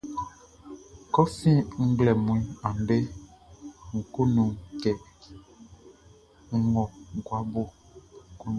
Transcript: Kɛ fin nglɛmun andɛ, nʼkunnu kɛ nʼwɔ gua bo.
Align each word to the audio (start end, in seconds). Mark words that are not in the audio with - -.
Kɛ 1.13 1.21
fin 1.37 1.59
nglɛmun 1.89 2.41
andɛ, 2.67 2.97
nʼkunnu 3.97 4.43
kɛ 4.81 4.91
nʼwɔ 6.59 6.83
gua 7.25 7.39
bo. 7.51 7.61